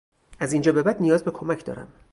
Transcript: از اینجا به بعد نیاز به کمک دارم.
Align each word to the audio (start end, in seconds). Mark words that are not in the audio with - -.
از 0.39 0.53
اینجا 0.53 0.71
به 0.71 0.83
بعد 0.83 1.01
نیاز 1.01 1.23
به 1.23 1.31
کمک 1.31 1.65
دارم. 1.65 1.87